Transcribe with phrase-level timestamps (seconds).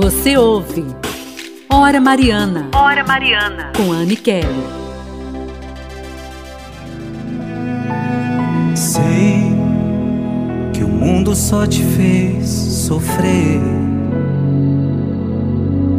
[0.00, 0.86] Você ouve
[1.68, 2.68] Hora Mariana.
[2.72, 3.72] Hora Mariana.
[3.76, 4.46] Com Anne Kelly.
[8.76, 9.42] Sei
[10.72, 13.60] que o mundo só te fez sofrer,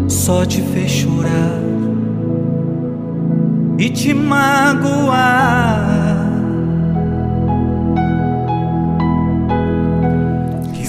[0.08, 1.60] só te fez chorar
[3.78, 5.89] e te magoar.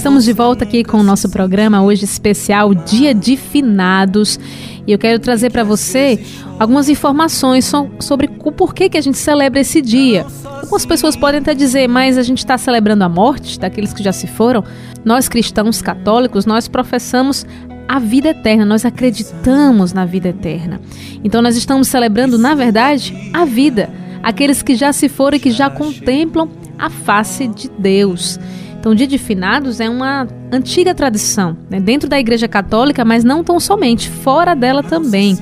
[0.00, 4.40] Estamos de volta aqui com o nosso programa hoje especial Dia de Finados
[4.86, 6.18] e eu quero trazer para você
[6.58, 10.24] algumas informações so sobre o porquê que a gente celebra esse dia.
[10.62, 14.10] Algumas pessoas podem até dizer, mas a gente está celebrando a morte daqueles que já
[14.10, 14.64] se foram.
[15.04, 17.44] Nós cristãos católicos, nós professamos
[17.86, 20.80] a vida eterna, nós acreditamos na vida eterna.
[21.22, 23.90] Então nós estamos celebrando, na verdade, a vida,
[24.22, 26.48] aqueles que já se foram e que já contemplam
[26.78, 28.40] a face de Deus.
[28.80, 33.22] Então, o Dia de Finados é uma antiga tradição, né, dentro da Igreja Católica, mas
[33.22, 35.38] não tão somente, fora dela também.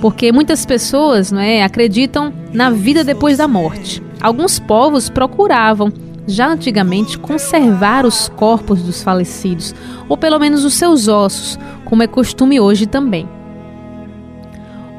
[0.00, 4.00] Porque muitas pessoas né, acreditam na vida depois da morte.
[4.20, 5.92] Alguns povos procuravam,
[6.28, 9.74] já antigamente, conservar os corpos dos falecidos,
[10.08, 13.28] ou pelo menos os seus ossos, como é costume hoje também.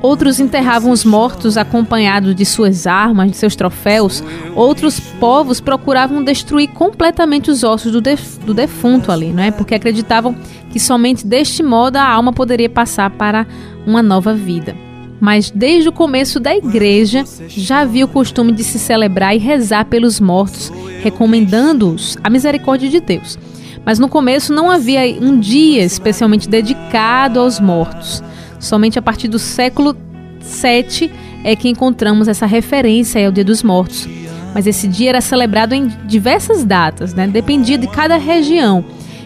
[0.06, 4.23] Outros enterravam os mortos acompanhados de suas armas, de seus troféus.
[4.53, 9.50] Outros povos procuravam destruir completamente os ossos do, def do defunto ali, não é?
[9.50, 10.36] Porque acreditavam
[10.70, 13.47] que somente deste modo a alma poderia passar para
[13.84, 14.75] uma nova vida.
[15.20, 19.86] Mas desde o começo da igreja já havia o costume de se celebrar e rezar
[19.86, 23.40] pelos mortos, recomendando-os à misericórdia de Deus.
[23.84, 28.22] Mas no começo não havia um dia especialmente dedicado aos mortos.
[28.59, 29.95] Somente a partir do século
[30.42, 31.11] VII
[31.44, 34.08] é que encontramos essa referência ao Dia dos Mortos.
[34.53, 37.28] Mas esse dia era celebrado em diversas datas, né?
[37.28, 38.86] dependia de cada região.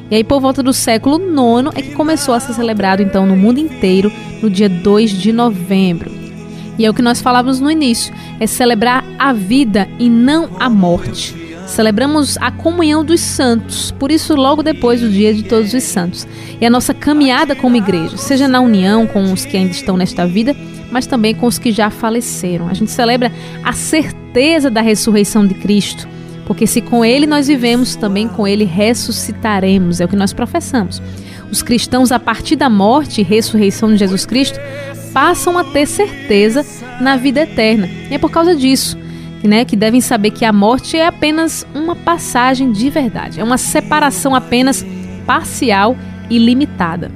[0.09, 3.35] E aí, por volta do século IX, é que começou a ser celebrado, então, no
[3.35, 6.11] mundo inteiro, no dia 2 de novembro.
[6.79, 10.67] E é o que nós falávamos no início: é celebrar a vida e não a
[10.67, 11.38] morte.
[11.69, 16.27] Celebramos a comunhão dos santos, por isso, logo depois do dia de Todos os Santos.
[16.59, 20.25] E a nossa caminhada como igreja, seja na união com os que ainda estão nesta
[20.25, 20.55] vida,
[20.91, 22.67] mas também com os que já faleceram.
[22.67, 23.31] A gente celebra
[23.63, 26.07] a certeza da ressurreição de Cristo,
[26.47, 30.99] porque se com Ele nós vivemos, também com Ele ressuscitaremos, é o que nós professamos.
[31.51, 34.59] Os cristãos, a partir da morte e ressurreição de Jesus Cristo,
[35.13, 36.65] passam a ter certeza
[36.99, 37.87] na vida eterna.
[38.09, 38.97] E é por causa disso
[39.43, 43.57] né, que devem saber que a morte é apenas uma passagem de verdade, é uma
[43.57, 44.85] separação apenas
[45.25, 45.95] parcial
[46.29, 47.11] e limitada.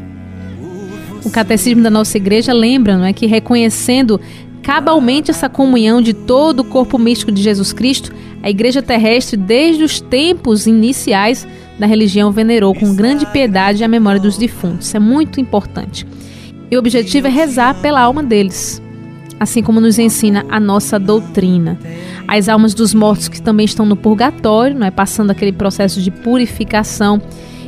[1.25, 4.19] O catecismo da nossa igreja lembra não é, que reconhecendo
[4.62, 9.83] cabalmente essa comunhão de todo o corpo místico de Jesus Cristo, a igreja terrestre, desde
[9.83, 11.47] os tempos iniciais
[11.78, 14.88] da religião, venerou com grande piedade a memória dos defuntos.
[14.88, 16.06] Isso é muito importante.
[16.69, 18.81] E o objetivo é rezar pela alma deles,
[19.39, 21.78] assim como nos ensina a nossa doutrina.
[22.35, 26.09] As almas dos mortos que também estão no purgatório, não é passando aquele processo de
[26.09, 27.21] purificação.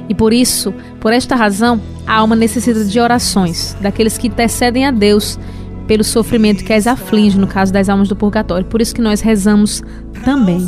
[0.10, 4.90] E por isso, por esta razão, a alma necessita de orações daqueles que intercedem a
[4.90, 5.38] Deus
[5.86, 8.66] pelo sofrimento que as aflige, no caso das almas do purgatório.
[8.66, 9.84] Por isso que nós rezamos
[10.24, 10.68] também.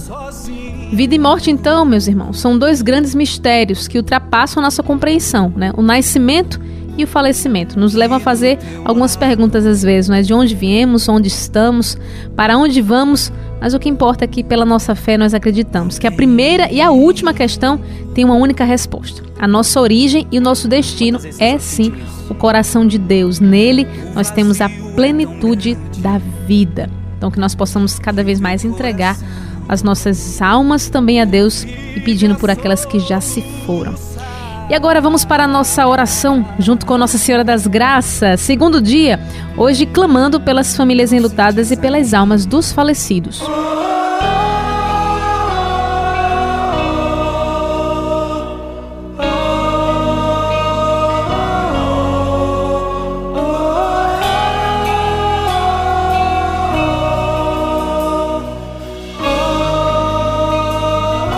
[0.93, 5.51] Vida e morte, então, meus irmãos, são dois grandes mistérios que ultrapassam a nossa compreensão,
[5.55, 5.73] né?
[5.75, 6.61] O nascimento
[6.95, 7.79] e o falecimento.
[7.79, 10.21] Nos levam a fazer algumas perguntas às vezes, né?
[10.21, 11.97] De onde viemos, onde estamos,
[12.35, 16.07] para onde vamos, mas o que importa é que pela nossa fé nós acreditamos que
[16.07, 17.79] a primeira e a última questão
[18.13, 19.23] tem uma única resposta.
[19.39, 21.93] A nossa origem e o nosso destino é sim
[22.29, 23.39] o coração de Deus.
[23.39, 26.89] Nele nós temos a plenitude da vida.
[27.17, 29.17] Então que nós possamos cada vez mais entregar
[29.67, 34.16] as nossas almas também a Deus e pedindo por aquelas que já se foram.
[34.69, 39.17] E agora vamos para a nossa oração junto com Nossa Senhora das Graças, segundo dia,
[39.55, 43.41] hoje clamando pelas famílias enlutadas e pelas almas dos falecidos.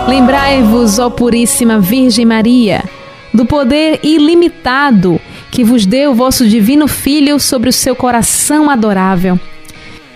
[0.08, 2.82] Lembrai-vos, ó Puríssima Virgem Maria,
[3.32, 9.38] do poder ilimitado que vos deu o vosso divino Filho sobre o seu coração adorável.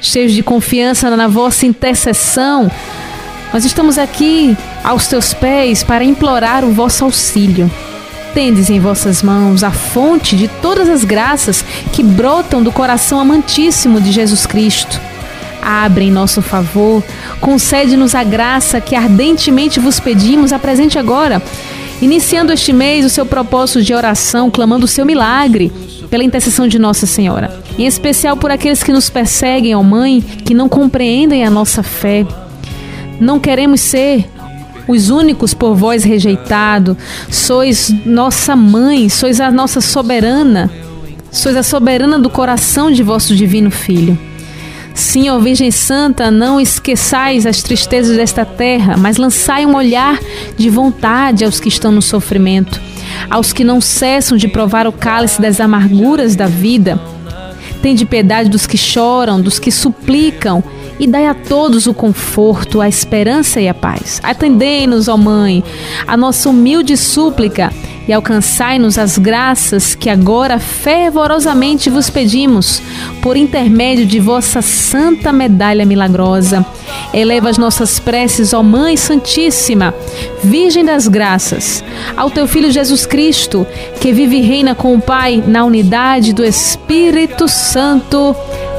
[0.01, 2.71] Cheios de confiança na vossa intercessão,
[3.53, 7.71] nós estamos aqui aos teus pés para implorar o vosso auxílio.
[8.35, 14.01] Tendes em vossas mãos a fonte de todas as graças que brotam do coração amantíssimo
[14.01, 15.01] de Jesus Cristo.
[15.63, 17.03] Abre em nosso favor,
[17.41, 21.41] concede-nos a graça que ardentemente vos pedimos, apresente agora
[22.01, 25.73] iniciando este mês o seu propósito de oração, clamando o seu milagre
[26.11, 27.59] pela intercessão de Nossa Senhora.
[27.79, 32.27] Em especial por aqueles que nos perseguem, ó Mãe, que não compreendem a nossa fé.
[33.21, 34.27] Não queremos ser
[34.87, 36.97] os únicos por vós rejeitado.
[37.31, 40.71] Sois nossa mãe, sois a nossa soberana.
[41.31, 44.19] Sois a soberana do coração de vosso divino Filho.
[44.95, 50.21] Sim, ó Virgem Santa, não esqueçais as tristezas desta terra, mas lançai um olhar
[50.57, 52.81] de vontade aos que estão no sofrimento,
[53.29, 57.01] aos que não cessam de provar o cálice das amarguras da vida.
[57.83, 60.63] Tende piedade dos que choram, dos que suplicam,
[60.99, 64.21] e dai a todos o conforto, a esperança e a paz.
[64.23, 65.63] Atendei-nos, ó Mãe,
[66.07, 67.73] a nossa humilde súplica
[68.07, 72.83] e alcançai-nos as graças que agora fervorosamente vos pedimos,
[73.23, 76.65] por intermédio de vossa santa medalha milagrosa.
[77.13, 79.95] Eleva as nossas preces, ó Mãe Santíssima,
[80.43, 81.83] Virgem das Graças,
[82.17, 83.67] ao teu Filho Jesus Cristo,
[84.01, 88.37] que vive e reina com o Pai na unidade do Espírito Santo.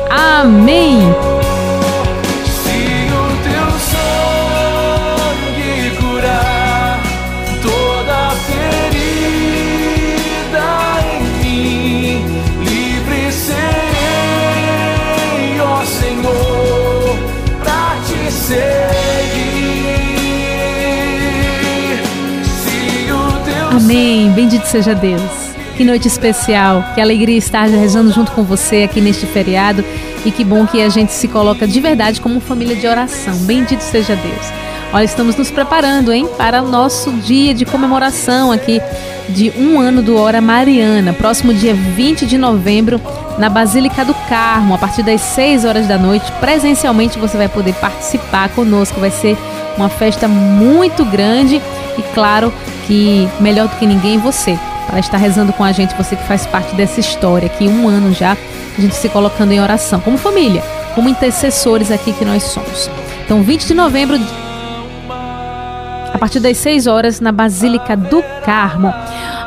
[0.10, 1.35] Amém.
[23.76, 24.32] Amém.
[24.32, 25.22] Bendito seja Deus.
[25.76, 26.84] Que noite especial.
[26.96, 29.84] Que alegria estar rezando junto com você aqui neste feriado.
[30.26, 33.36] E que bom que a gente se coloca de verdade como família de oração.
[33.40, 34.66] Bendito seja Deus.
[34.94, 38.80] Olha, estamos nos preparando, hein, para o nosso dia de comemoração aqui
[39.28, 41.12] de um ano do Hora Mariana.
[41.12, 43.02] Próximo dia 20 de novembro,
[43.38, 46.32] na Basílica do Carmo, a partir das 6 horas da noite.
[46.40, 49.02] Presencialmente você vai poder participar conosco.
[49.02, 49.38] Vai ser
[49.78, 51.62] uma festa muito grande
[51.98, 52.54] e, claro,
[52.88, 56.46] que melhor do que ninguém você para estar rezando com a gente, você que faz
[56.46, 58.38] parte dessa história, que um ano já
[58.78, 62.90] a gente se colocando em oração, como família, como intercessores aqui que nós somos.
[63.26, 64.18] Então, 20 de novembro,
[66.14, 68.94] a partir das 6 horas, na Basílica do Carmo.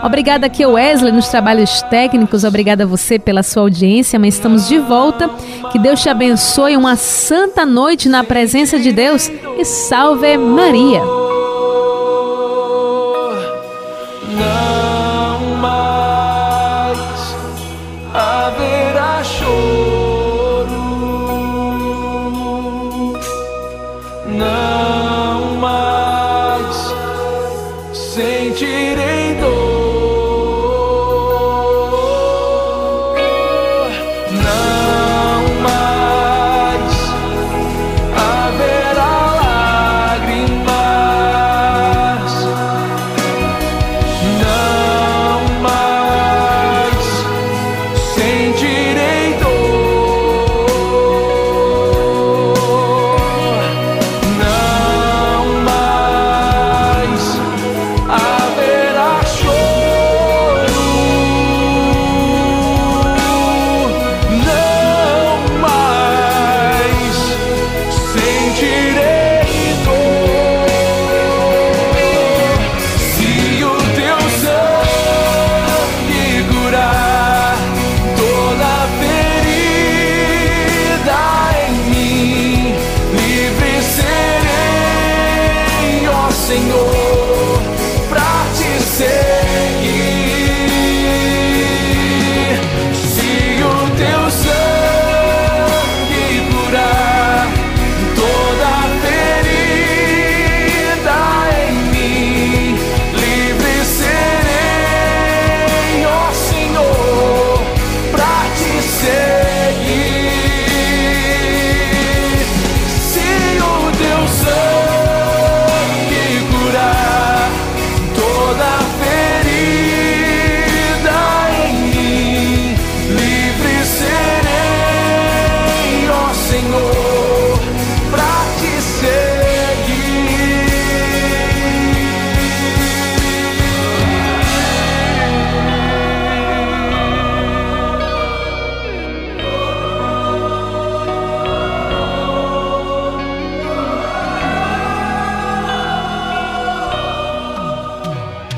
[0.02, 4.78] Obrigada aqui Wesley nos trabalhos técnicos, obrigada a você pela sua audiência, mas estamos de
[4.78, 5.28] volta.
[5.72, 11.27] Que Deus te abençoe, uma santa noite na presença de Deus e salve Maria.